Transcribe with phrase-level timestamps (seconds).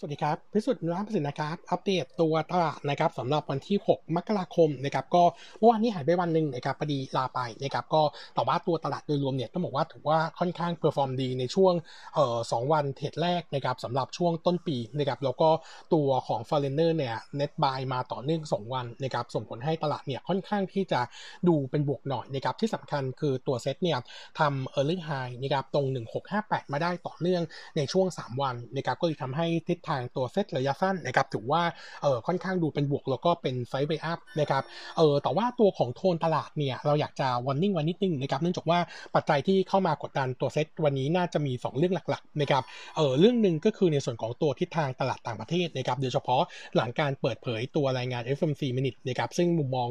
[0.00, 5.24] สวัสดีครับ พิสุทธิ์นุรัมสินนะครับ อัปเดตตัวตลาดนะครับสำหรับวันที่ 6 มกราคมนะครับ ก็
[5.58, 8.02] เมื่อวานนี้หายไปวันหนึ่งนะครับพอดีลาไปนะครับ ก็
[8.34, 11.74] แต่ว่าตัวตลาดโดยรวมเนี่ยต้องบอกว่าถือว่าค่อนข้าง perform ดีในช่วง
[12.14, 15.48] เอ่อสองวัน trade แรกนะครับสำหรับช่วงต้นปีนะครับ แล้วก็
[15.94, 21.00] ตัวของ foreigner เนี่ย net buy มาต่อเนื่อง 2 วันนะครับ ส่งผลให้ตลาดเนี่ยค่อนข้างที่จะ
[21.48, 23.98] ดูเป็นบวกหน่อยนะครับ ที่สำคัญคือตัวเซ็ตเนี่ย
[24.38, 25.10] ทำเออร์ลิงไฮ
[25.42, 25.86] นะครับ ตรง
[26.28, 27.42] 1658 มาได้ต่อเนื่อง
[27.76, 31.62] ในช่วง 3 วันนะครับ ก็เลยทำให้ทิศทางตัวเซ็ตระยะสั้นนะครับถือว่า
[32.02, 34.62] เออค่อนข้างดูเป็นบวกแล้วก็เป็น sideway up นะครับ
[34.96, 38.78] เออแต่ว่าตัวของโทนตลาดเนี่ยเราอยากจะ warning ไว้นิดนึงนะครับเนื่องจากว่า
[39.14, 42.62] ปัจจัยที่เข้ามากดดันตัวเซ็ตวันนี้น่าจะมี 2 เรื่องหลักๆนะครับ
[42.96, 46.42] เออเรื่องหนึ่งก็คือในส่วนของตัวทิศทางตลาดต่างประเทศนะครับโดยเฉพาะ
[46.76, 49.88] หลังการเปิดเผยตัวรายงาน FOMC Minutes นะครับซึ่งมุมมอง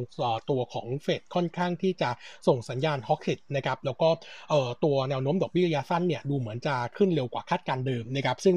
[0.50, 2.10] ตัวของเฟดค่อนข้างที่จะ
[2.48, 4.10] ส่งสัญญาณฮอกซิตนะครับแล้วก็
[4.50, 8.56] เอ่อตัวแนวโน้มดอกเบี้ยระยะสั้นเนี่ยดูเหมือนจะขึ้นเร็วกว่าคาดการเดิมนะครับซึ่ง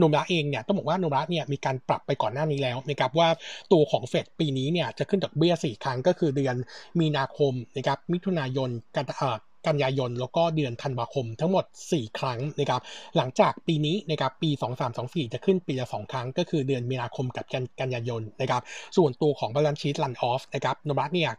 [0.00, 3.28] นมระเองเนี่ยต้องบอกว่าโนมระเนี่ยมีการปรับไปก่อนหน้านี้แล้วนะครับว่า
[3.72, 6.56] ตัวของเฟดปีนี้เนี่ยจะขึ้นดอกเบี้ย4ครั้งก็คือเดือน
[7.00, 12.80] มีนาคมนะครับมิถุนายนกันเอ่อ กันยายน แล้วก็เดือนธันวาคมทั้งหมด 4 ครั้งนะครับ
[13.16, 14.50] หลังจากปีนี้นะครับปี
[14.92, 18.62] 2324 จะขึ้นปีละ 2 ครั้ง ก็คือเดือนมีนาคมกับกันกันยายนนะครับ
[18.96, 21.30] ส่วนตัวของ balance sheet run-off นะครับนบัตเนี่ย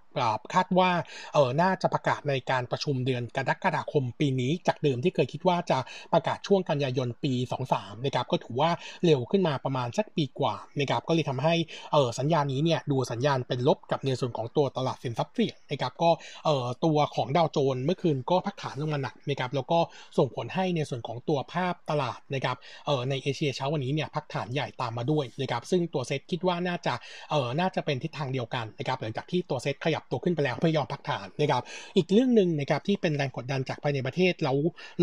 [0.54, 0.90] คาดว่า
[1.34, 5.78] เออน่าจะประกาศในการประชุมเดือนกรกฎาคมปีนี้จากเดิมที่เคยคิดว่าจะ
[6.14, 7.34] ประกาศช่วงกันยายนปี
[7.70, 8.70] 23นะครับก็ถือว่า
[9.06, 11.56] เร็วขึ้นมาประมาณสักปีกว่านะครับก็เลยทำให้
[11.94, 16.10] เออสัญญาณนี้เนี่ยดูสัญญาณเป็นลบกับในส่วนของตัวตลาดสินทรัพย์เสี่ยงนะครับก็
[16.46, 19.80] เออตัวของดาวโจนส์เมื่อคืนก็พักฐานลงมาหนักนะครับแล้วก็
[20.18, 26.94] ส่งผลให้ในส่วนของตัวภาพตลาดนะครับเออในเอเชียเช้าวันนี้เนี่ยพักฐานใหญ่ตามมาด้วยนะครับซึ่งตัวเซตคิดว่าน่าจะ
[27.32, 31.64] เออน่าจะเป็นทิศทางเดียวกันนะครับหลังจากที่ตัวเซตขยับตัวขึ้นไปแล้วเพื่อยอมพักฐานนะครับ
[31.98, 34.58] อีกเรื่องหนึ่งนะครับที่เป็นแรงกดดันจากภายในประเทศแล้ว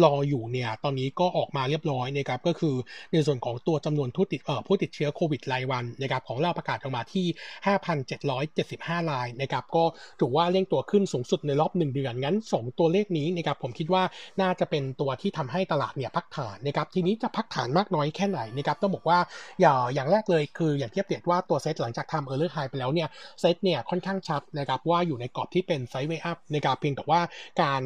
[0.04, 2.74] รออยู่เนี่ยตอนนี้ก็ออกมาเรียบร้อยนะครับก็คือ
[3.12, 7.26] ในส่วนของตัวจำนวนผู้ติดเอ่อผู้ติดเชื้อโควิดรายวันนะครับของเราประกาศออกมาที่
[8.18, 9.84] 5,775รายนะครับก็
[10.20, 14.03] ถือว่าเร่งตัวขึ้นสูงสุดในรอบ 1 เดือนงั้น 2 ตัวเลขนี้นะครับผมคิดว่า
[14.41, 19.19] น่าจะเป็นตัวที่ทำให้ตลาดเนี่ยพักฐานนะครับทีนี้จะพักฐานมากน้อยแค่ไหนนะครับต้องบอกว่า
[19.60, 23.09] อย่างอย่างแรกเลยคืออย่างที่เปรียบว่าตัวเซตหลังจากทำ higher high ไปแล้วเนี่ย
[23.41, 27.20] เซตเนี่ยค่อนข้างชัดนะครับว่าอยู่ในกรอบที่เป็น sideway up นะครับเพียงแต่ว่า
[27.62, 27.81] การ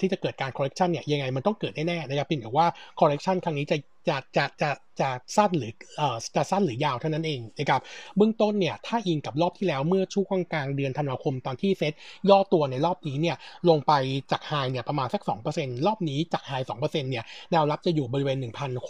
[0.00, 2.66] ที่จะเกิดการ correction เนี่ยยังไงมันต้องเกิดแน่ๆนะครับเพียงแต่ว่า
[3.00, 3.76] correction ครั้งนี้จะ
[4.08, 4.70] จะจะจะ
[5.00, 7.80] จะสั้นหรือเอ่อจะสั้นหรือยาวเท่านั้นเองนะครับ
[8.16, 11.92] เบื้องต้นเนี่ยถ้าอิงกับรอบที่แล้วเมื่อช่วงกลางเดือนธันวาคมตอนที่เซ็ต
[12.30, 13.36] ย่อตัวในรอบนี้เนี่ย
[13.68, 13.92] ลงไป
[14.32, 15.22] จากไฮเนี่ยประมาณสัก
[15.54, 18.38] 2%รอบนี้จากไฮ2%เนี่ยแนวรับจะอยู่บริเวณ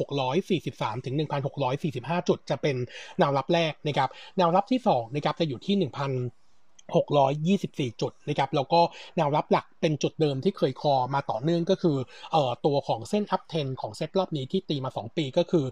[0.06, 1.14] 1,643 ถึง
[1.70, 2.76] 1,645 จุดจะเป็น
[3.18, 6.47] แนวรับแรกนะครับแนวรับที่2นะครับจะอยู่ที่ 1,000
[6.96, 8.80] 624 จุดนะครับแล้วก็
[9.16, 11.96] แนวรับหลักเป็นจุดเดิมที่เคยคอมาต่อเนื่องก็คือ
[12.32, 15.64] เอ่อตัวของเส้นอัพเทนของเซตรอบนี้ที่ตีมา 2 ปีก็คือ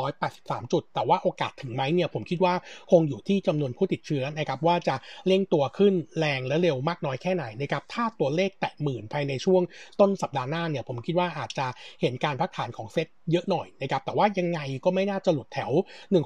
[0.00, 2.54] 1,583 จุด แต่ว่าโอกาสถึงไหมเนี่ยผมคิดว่า
[2.90, 4.96] คงอยู่ที่จำนวนผู้ติดเชื้อนะครับว่าจะ
[5.26, 9.62] เร่งตัวขึ้นแรงและเร็วมากน้อยแค่ไหนนะครับถ้าตัวเลขแตะหมื่นภายในช่วง
[10.00, 11.66] ต้นสัปดาห์หน้าเนี่ยผมคิดว่าอาจจะ
[12.00, 15.70] เห็นการพักฐานของเซตเยอะหน่อยนะครับแต่ว่ายังไงก็ไม่น่าจะหลุดแถว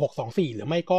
[0.00, 0.98] 1624 หรือไม่ก็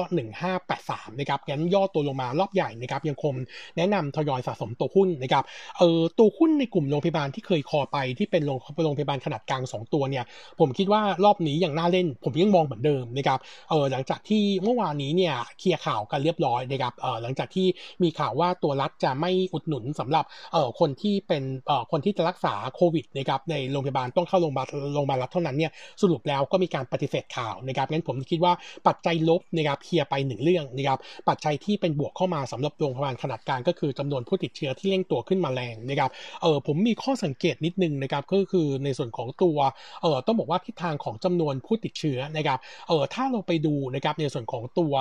[0.60, 3.34] 1583นะครับงั้นย่อตัวลงมารอบใหญ่นะครับยังคง
[3.78, 5.44] แนะนำทยอยสะสมตัวหุ้นนะครับ
[5.78, 10.26] เออตัวหุ้นในกลุ่มโรงพยาบาลที่เคยคอไปที่เป็นโรงโรงพยาบาลขนาดกลาง 2 ตัวเนี่ย
[10.60, 17.68] ผมคิดว่ารอบนี้ยังน่าเล่น ผมยังมองเหมือนเดิมนะครับเออหลังจากที่เมื่อวานนี้เนี่ยเคลียร์ข่าวกันเรียบร้อยนะครับเออหลังจากที่
[18.04, 25.72] มีข่าวว่าตัวรัฐจะไม่อุดหนุนสำหรับเออคนที่เป็นเออคนที่จะรักษาโควิดนะครับในโรงพยาบาลต้องเข้าโรงพยาบาลโรงพยาบาลรัฐเท่านั้นเนี่ย
[26.02, 28.54] สรุปแล้วก็มีการปฏิเสธข่าวนะครับงั้นผมคิดว่า
[28.88, 31.00] ปัจจัยลบนะครับเคลียร์ไปหนึ่งเรื่องนะครับ
[31.30, 36.10] ปัจจัยที่เป็นบวกเข้ามาสำหรับโรงพยาบาลขนาดกลางก็คือจำนวนผู้ติดเชื้อที่เร่งตัวขึ้นมาแรงนะครับ
[36.42, 39.58] เออผมมีข้อสังเกตนิดนึงนะครับก็คือในส่วนของตัว
[40.02, 44.94] เออต้องบอกว่าทิศทางของจำนวนผู้ติดเชื้อนะครับเออถ้าเราไปดูนะครับในส่วนของตัว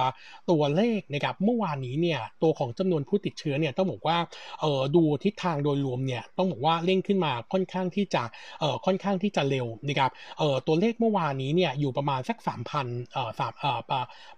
[0.50, 4.18] ตัวเลขนะครับเมื่อวานนี้เนี่ยตัวของจำนวนผู้ติดเชื้อเนี่ยต้องบอกว่า
[4.60, 8.22] เออดูทิศทางโดยรวมเนี่ยต้องบอกว่าเร่งขึ้นมาค่อนข้างที่จะ
[8.60, 13.80] เออค่อนข้างที่จะเร็วนะครับเออตัวเลขเมื่อวานนี้เนี่ยอยู่ประมาณสัก3,000เอ่อสามเอ่อ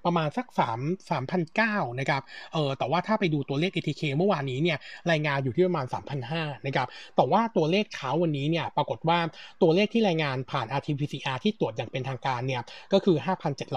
[0.05, 0.79] ประมาณสัก3
[1.11, 2.23] 3,009นะครับ
[2.53, 4.79] เออแต่ว่าถ้าไปดูตัวเลข ATK เมื่อวานนี้เนี่ย
[5.11, 5.87] รายงานอยู่ที่ประมาณ
[6.27, 9.19] 3,500นะครับแต่ว่าตัวเลขเช้าวันนี้เนี่ยปรากฏว่า
[9.63, 12.63] ตัวเลขที่รายงานผ่าน RT-PCR ที่ตรวจอย่างเป็นทางการเนี่ย
[12.93, 13.17] ก็คือ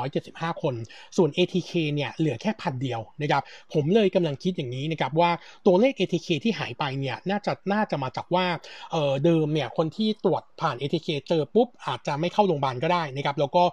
[0.01, 0.75] 5,775 คน
[1.17, 3.43] ส่วน ATK เนี่ยเหลือแค่พันเดียวนะครับ
[3.73, 5.31] ผมเลยกำลังคิดอย่างนี้นะครับว่า
[5.67, 8.45] ตัวเลข ATK ที่หายไปเนี่ยน่าจะน่าจะมาจากว่า
[8.91, 13.63] เออเดิมเนี่ยคนที่ตรวจผ่าน ATK เจอปุ๊บอาจจะไม่เข้าโรงพยาบาลก็ได้นะครับแล้วก็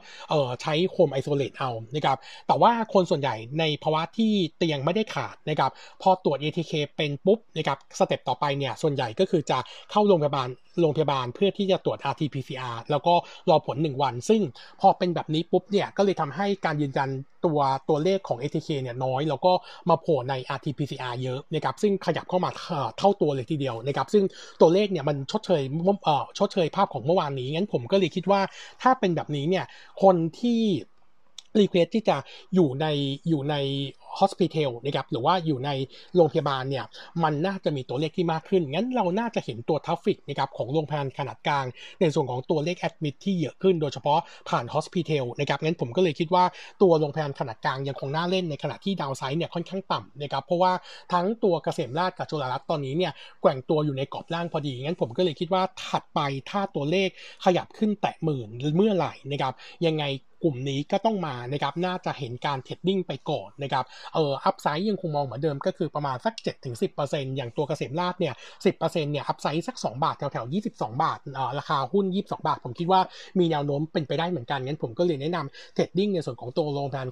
[0.62, 2.16] ใช้โฮมไอโซเลตเอานะครับ
[2.46, 5.70] แต่ว่าคนส่วนใหญ่ในภาวะที่เตียงไม่ได้ขาดนะครับ
[6.02, 9.58] พอตรวจ ATK เป็นปุ๊บนะครับสเต็ปต่อไปเนี่ยส่วนใหญ่ก็คือจะ
[9.90, 10.48] เข้าโรงพยาบาล
[10.80, 13.14] โรงพยาบาลเพื่อที่จะตรวจ RT-PCR แล้วก็
[13.50, 14.40] รอผล 1 วัน ซึ่ง
[14.80, 17.08] พอเป็นแบบนี้ปุ๊บเนี่ยก็เลยทำให้การยืนยัน
[17.44, 19.52] ตัวตัวเลขของ ATK เนี่ยน้อย แล้วก็
[19.90, 22.50] มาโผล่ใน RT-PCR เยอะนะครับซึ่งขยับเข้ามา
[22.98, 24.24] เท่าตัวเลยทีเดียวนะครับซึ่ง
[24.60, 25.62] ตัวเลขเนี่ยมันชดเชย
[26.04, 28.40] เอ่อชดเชยภาพของเมื่อวานนี้งั้นผมก็เลยคิดว่า
[28.82, 29.64] ถ้าเป็นแบบนี้เนี่ย
[30.02, 30.60] คนที่
[31.60, 32.16] request ที่จะ
[32.54, 32.86] อยู่ใน
[33.28, 33.54] อยู่ใน
[34.20, 35.70] hospitel นะครับหรือว่าอยู่ใน
[36.16, 36.84] โรงพยาบาลเนี่ย
[37.22, 41.66] มันน่าจะมีตัวเลขที่มากขึ้น งั้นเราน่าจะเห็นตัว traffic นะครับของโรงพยาบาลขนาดกลาง
[42.00, 44.18] ในส่วนของตัวเลข admit ที่เยอะขึ้น โดยเฉพาะ
[44.48, 46.44] ผ่าน hospitel นะครับงั้นผมก็เลยคิดว่า
[46.82, 50.72] ตัวโรงพยาบาลขนาดกลางยังคงน่าเล่นในขณะที่ downside เนี่ยค่อนข้างต่ำนะครับเพราะว่า
[51.12, 53.12] ทั้งตัวเกษมราษฎร์กับจุฬารัตน์ตอนนี้เนี่ย
[53.42, 57.08] แกว่งตัวอยู่ในกรอบล่างพอดี งั้นผมก็เลยคิดว่าถัดไปถ้าตัวเลข
[57.44, 59.52] ขยับขึ้นแตะหมื่นเมื่อไหร่นะครับ
[59.86, 60.04] ยังไง
[60.44, 63.84] กลุ่มนี้ก็ต้องมานะครับน่าจะเห็นการ trading ไปก่อนนะครับ
[64.14, 66.34] เออ upside ยังคงมองเหมือนเดิมก็คือประมาณสัก
[66.86, 68.34] 7-10%อย่างตัวเกษมราชเนี่ย
[68.64, 68.78] 10%
[69.12, 73.00] เนี่ย upside สัก 2 บาทแถวๆ 22 บาทเอ่อราคาหุ้น 22 บาท ผมคิดว่า
[73.38, 77.06] มีแนวโน้มเป็นไปได้เหมือนกัน งั้นผมก็เลยแนะนำ trading ในส่วนของตัวโรงพยาบาล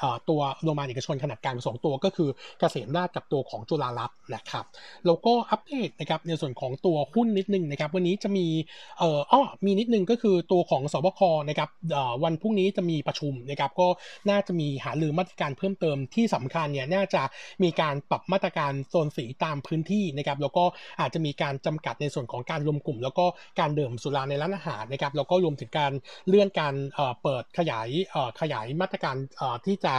[0.00, 2.28] เอ่อตัวโรงพยาบาลเอกชนขนาดกลางสองตัวก็คือ
[2.60, 4.64] เกษมราชกับตัวของจุฬารัตน์นะครับ
[5.06, 8.46] แล้วก็อัปเดตนะครับในส่วนของตัวหุ้นนิดนึงนะครับวันนี้จะมี
[8.98, 13.88] เอ่ออ้อมีนิดนึงก็คือตัวของสบคนะครับเออวันพรุ่งนี้จะมีประชุมนะครับก็
[14.30, 17.22] น่าจะมีหาลือมาตรการเพิ่มเติมที่สำคัญเนี่ยน่าจะ
[17.62, 20.64] มีการปรับมาตรการโซนสีตามพื้นที่นะครับแล้วก็
[21.00, 23.24] อาจจะมีการจำกัดในส่วนของการรวมกลุ่ม แล้วก็
[23.60, 25.92] การดื่มสุราในร้านอาหารนะครับแล้วก็รวมถึงการ
[26.28, 26.74] เลื่อนการ
[27.22, 27.88] เปิดขยาย
[28.40, 29.16] ขยายมาตรการ
[29.66, 29.94] ที่จะ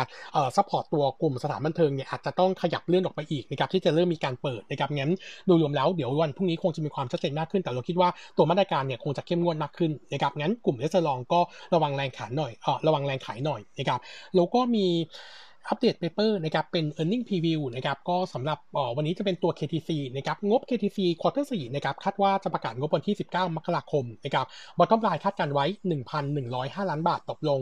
[0.56, 5.12] support ตัวกลุ่มสถานบันเทิงเนี่ยอาจจะต้องขยับเลื่อนออกไปอีกนะครับที่จะเริ่มมีการเปิดนะครับงั้น
[5.46, 11.40] โดยรวมแล้วเดี๋ยววันพรุ่งนี้คงจะมีความชัดเจนมากขึ้น แต่เราคิดว่าตัวมาตรการเนี่ยคงจะเข้มงวดมากขึ้นนะครับงั้นกลุ่ม restaurant ก็
[11.74, 14.00] ระวังแรงขายหน่อยเออระวังแรงขายหน่อยนะครับ
[14.36, 14.88] แล้วก็มี
[15.70, 18.60] update paper นะครับเป็น e a r n i n g Preview นะครับก็สำหรับ
[18.96, 24.46] วันนี้จะเป็นตัว KTC นะครับงบ KTC Quarter 4นะครับคาดว่าจะประกาศงบวันที่ 19 มกราคมนะครับ
[24.78, 25.66] bottom line คาดการณ์ไว้
[26.28, 27.60] 1,105 ล้านบาทตกลง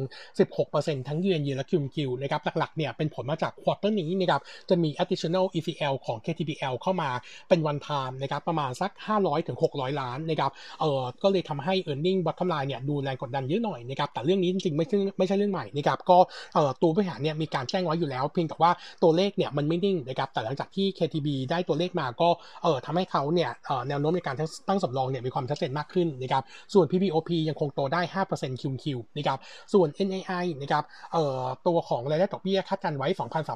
[0.53, 7.09] 16%ทั้ง year on year และ QQ นะครับหลักๆเนี่ยเป็นผลมาจาก quarter นี้นะครับจะมี additional ECL ของ KTPL เข้ามา
[7.49, 8.91] เป็นวัน time นะครับประมาณสัก
[9.45, 16.17] 500-600 ล้านนะครับเออก็เลยทำให้ e a r n i n g bottom line เนี่ยดูแรงกดดันเยอะหน่อยนะครับแต่เรื่องนี้จริงๆไม่ใช่ไม่ใช่เรื่องใหม่นะครับก็
[16.55, 18.71] เออตัวบริหารเนี่ยมีการแจ้งไว้อยู่แล้ว เพียงแต่ว่า
[19.03, 22.29] ตัวเลขเนี่ยมันไม่นิ่งนะครับแต่หลังจากที่ KTB ได้ตัวเลขมาก็
[22.63, 23.49] เออทำให้เขาเนี่ย
[23.89, 24.35] แนวโน้มในการ
[24.69, 26.43] ตั้งสำรองเนี่ยมีความชัดเจนมากขึ้นนะครับ
[26.73, 28.01] ส่วน PPOP ยังคงโตได้
[28.31, 28.85] 5% QQ
[29.17, 29.39] นะครับ
[29.73, 30.83] ส่วน NII นะครับ
[31.13, 33.07] เอ่อตัวของรายได้ดอกเบี้ยคาดการณ์ไว้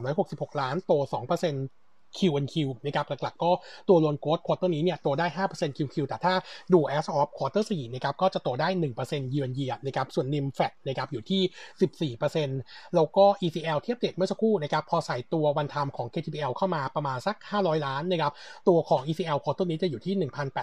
[0.07, 0.93] 2,366 ล้านโต
[1.23, 1.82] 2%
[2.17, 2.55] QQ
[2.85, 3.51] นะครับหลักๆ ก็
[3.89, 6.33] ตัว loan growth quarter นี้เนี่ยโตได้ 5% QQ แต่ถ้า
[6.73, 8.69] ดู as of quarter 4นะครับก็จะโตได้
[8.99, 18.33] 1%เยือนเยียนะครับส่วน NIM flat นะครับอยู่ที่ 14%แล้วก็ ECL เทียบเด็กเมื่อสักครู่นะครับพอใส่ตัว one time ของ KTPL เข้ามาประมาณสัก 500 ล้านนะครับ
[18.67, 20.13] ตัวของ ECL quarter นี้จะอยู่ที่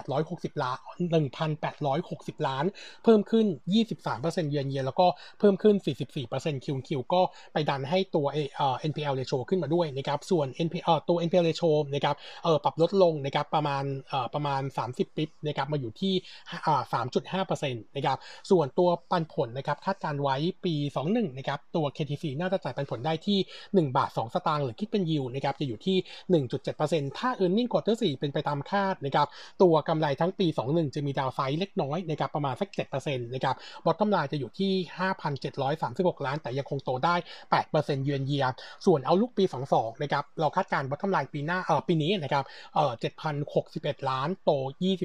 [0.07, 0.77] 1,860 ล้าน
[1.81, 2.65] 1,860 ล้าน
[3.03, 3.45] เพิ่มขึ้น
[3.97, 5.07] 23%เยือนเยียแล้วก็
[5.39, 5.75] เพิ่มขึ้น
[6.21, 7.21] 44% QQ ก็
[7.53, 8.25] ไปดันให้ตัว
[8.89, 14.61] NPL ratio ขึ้นมาด้วยนะครับส่วน NPL ตัว NPL เ r โชนะครับเออปรับลดลงนะครับประมาณเออประมาณ
[14.91, 16.13] 30ปิ๊บนะครับมาอยู่ที่
[16.67, 18.17] อ่า3.5%นะครับ
[18.49, 20.35] ส่วนตัวปันผลนะครับคาดการไว้
[20.65, 20.75] ปี
[21.07, 23.39] 21นะครับตัว KTC น่าจะจ่ายปันผลได้ที่
[23.87, 25.97] 1 บาท 2 สตางค์หรือคิดเป็นยิวนะครับจะอยู่ที่
[26.61, 29.27] 1.7%ถ้า e a r n i n g quarter 4เป็นไปตามคาดนะครับ
[29.61, 33.55] ตัวกำไรทั้งปี 21 จะมี downside เล็กน้อยนะครับประมาณสัก7%นะครับ
[33.85, 34.71] บอทกำไรจะอยู่ที่
[35.49, 37.15] 5,736 ล้าน แต่ยังคงโตได้
[37.59, 38.45] 8% year on year
[38.85, 42.43] ส่วน outlook ปี 22นะครับเราคาดการณ์บอทกำไรปีหน้าเออปีนี้นะครับ
[42.75, 42.91] เออ
[43.51, 44.51] 7,061 ล้านโต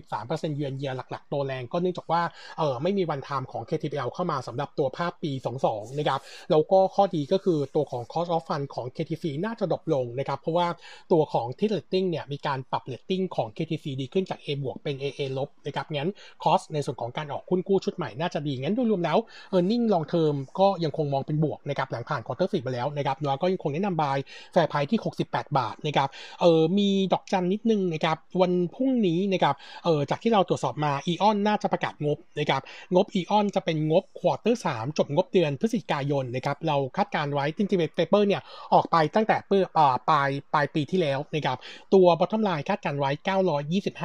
[0.03, 2.23] 23%เยือนเยียหลักๆ โตแรงก็เนื่องจากว่า
[2.59, 5.33] เออไม่มี one time ของ KTPL เข้ามาสำหรับตัวภาพปี
[5.65, 10.67] 22 นะครับ แล้วก็ข้อดีก็คือตัวของ cost of fund ของ KTC น่าจะดรอปลงนะครับ เพราะว่า
[11.13, 16.11] ตัวของที่ rating เนี่ยมีการปรับ rating ของ KTC ดีขึ้นจาก A บวกเป็น AA ลบนะครับงั้น
[16.45, 19.19] cost ในส่วนของการออกคุ้นกู้ชุดใหม่น่าจะดี งั้นโดยรวมแล้ว
[19.55, 24.19] earning long term ก็ยังคงมองเป็นบวกนะครับหลังผ่าน quarter 4ไปแล้วนะครับแล้วก็ยังคงแนะนำ buy
[24.55, 26.09] fair price ที่ 68 บาทนะครับ
[26.41, 29.55] เออมีดอกจันนิดนึงนะครับวันพรุ่งนี้นะครับ
[29.85, 32.63] เออจากที่เราตรวจสอบมาอีออนน่าจะประกาศงบนะครับ
[32.95, 38.43] งบอีออนจะเป็นงบ quarter สามจบงบเดือนพฤศจิกายนนะครับเราคาดการณ์ไว้จริงๆ paper เนี่ย
[38.75, 39.65] ออกไปตั้งแต่เมื่อ
[40.09, 41.59] ปลายปลายปีที่แล้วนะครับ
[41.95, 43.11] ตัว bottom line คาดการณ์ไว้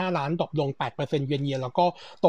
[0.02, 1.86] 925 ล้าน drop ลง 8%เยนเยียแล้วก็
[2.22, 2.28] โต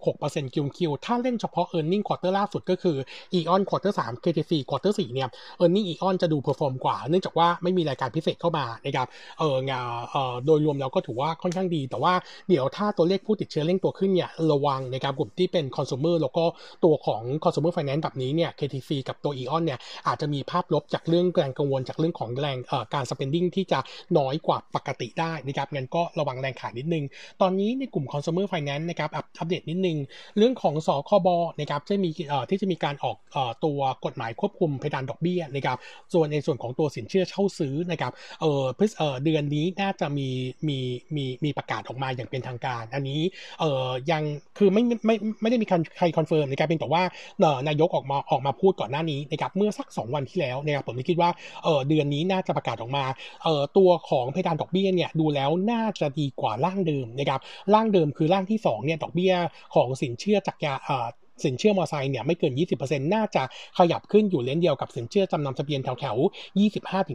[0.00, 2.96] 36%คิวคิวถ้าเล่นเฉพาะ e a r n i n g ควอเตอร์ล่าสุดก็คือ
[3.38, 5.28] AEON quarter 3 KTC quarter 4เนี่ย
[5.60, 9.06] earning AEON จะดู perform กว่า เนื่องจากว่าไม่มีรายการพิเศษเข้ามานะครับ
[9.38, 12.14] เอองาเอ่อโดยรวมแล้วก็ถือว่าค่อนข้างดี แต่ว่า
[12.48, 16.44] เดี๋ยวถ้าตัวเลขผู้ติดเชื้อเร่งตัวขึ้นเนี่ยระวังนะครับกลุ่มที่เป็น consumer แล้วก็
[16.84, 23.78] ตัวของ consumer finance แบบนี้เนี่ย KTC กับตัว EON เนี่ยอาจจะมีภาพลบจากเรื่องแรงกังวลจากเรื่องของแรงเอ่อการ spending ที่จะ
[24.18, 27.04] น้อยกว่าปกติได้นะครับงั้นก็ระวังแรงขายนิดนึง
[27.40, 29.98] ตอนนี้ในกลุ่ม consumer finance นะครับอัปเดตนิดนึง
[30.38, 31.28] เรื่องของสคบ
[31.60, 35.78] นะครับที่มีเอ่อที่จะมีการออกเอ่อตัวกฎหมายควบคุมเพดานดอกเบี้ยนะครับ
[36.12, 40.28] ส่วนในส่วนของตัวสินเชื่อเช่าซื้อนะครับเอ่อพฤษเเดือนนี้น่าจะมี
[40.68, 40.78] มี
[41.16, 43.20] มีมีประกาศออกมาอย่างเป็นทางการ อันนี้
[43.60, 44.22] เอ่อยัง
[44.58, 45.66] คือไม่ไม่ไม่ไม่ได้มี
[45.98, 47.02] ใคร confirm นะครับเป็นแต่ว่า
[47.40, 51.30] นายกออกมาออกมาพูดก่อนหน้านี้นะครับเมื่อสัก 2 วันที่แล้วนะครับผมคิดว่า
[51.64, 53.04] เอ่อเดือนนี้น่าจะประกาศออกมา
[53.44, 57.40] เอ่อตัวของเพดานดอกเบี้ยเนี่ยดูแล้วน่าจะดีกว่าร่างเดิมนะครับ
[57.74, 59.32] ร่างเดิมคือร่างที่2เนี่ยดอกเบี้ย
[59.74, 61.06] ของสินเชื่อจักรยาเอ่อ
[61.44, 63.42] สินเชื่อมอไซค์เนี่ยไม่เกิน 20%น่าจะ
[63.78, 66.58] ขยับขึ้นอยู่เลนเดียวกับสินเชื่อจำนำทะเบียนแถวแถวๆ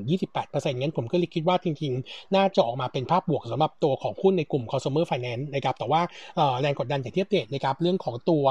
[0.04, 6.02] 25-28%งั้นผมก็เลยคิดว่าจริงๆ น่าจะออกมาเป็นภาพบวกสำหรับตัวของหุ้นในกลุ่ม consumer finance นะครับแต่ว่า
[6.62, 8.44] แรงกดดันอย่างที่อัปเดตนะครับเรื่องของตัว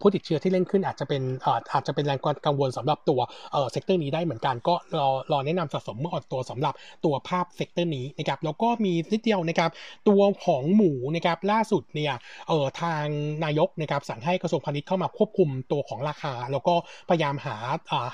[0.00, 3.20] ผู้ติดเชื้อที่เร่งขึ้นอาจจะเป็นอออาจจะเป็นแรงกังวลสำหรับตัว
[3.72, 9.70] sector นี้ได้เหมือนกันก็รอรอแนะนำสะสมเมื่ออ่อนตัวสำหรับตัวภาพ sector นี้นะครับแล้วก็มีนิดเดียวนะครับ
[10.08, 12.14] ตัวของหมูนะครับล่าสุดเนี่ย
[12.48, 13.04] เออทาง
[13.44, 16.74] นายกนะครับสั่งให้กระทรวงพาณิชย์เข้ามาควบคุมตัวของราคา แล้วก็
[17.08, 17.56] พยายามหา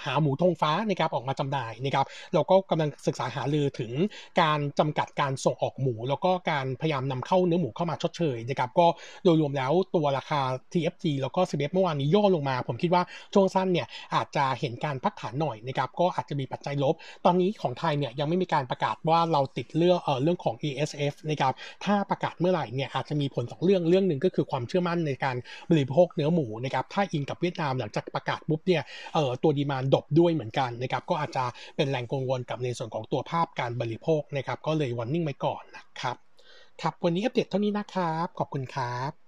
[0.05, 3.91] หาหมูธงฟ้านะครับออกมาจำหน่ายนะครับแล้วก็กำลังศึกษาหารือถึง
[4.41, 8.87] การจำกัดการส่งออกหมู แล้วก็การพยายามนำเข้าเนื้อหมูเข้ามาชดเชยนะครับก็
[9.25, 10.41] โดยรวมแล้วตัวราคา
[10.73, 13.03] TFG แล้วก็ CBF เมื่อวานนี้ย่อลงมา ผมคิดว่า
[13.35, 21.53] ช่วงสั้นเนี่ยอาจจะเห็นการพักฐานหน่อยนะครับก็อาจจะมีปัจจัยลบ ตอนนี้ของไทยเนี่ยยังไม่มีการประกาศว่าเราติดเรื่องเอ่อเรื่องของ ESF นะครับ
[21.85, 25.37] ถ้าประกาศเมื่อไหร่เนี่ยอาจจะมีผลสองเรื่องเรื่องหนึ่งก็คือความเชื่อมั่นในการ
[25.71, 28.83] บริโภคเนื้อหมูนะครับถ้าอิงกับเวียดนามหลังจากประกาศปุ๊บเนี่ย
[29.15, 31.45] เอ่อตัวดีมานดบด้วยเหมือนกันนะครับก็อาจจะ
[31.77, 36.17] เป็นแรงกังวลกับในส่วนของตัวภาพการบริโภคนะครับก็เลยวันนิ่งไว้ก่อนนะครับ
[36.83, 39.24] ครับวันนี้อัปเดตเท่านี้นะครับ ขอบคุณครับ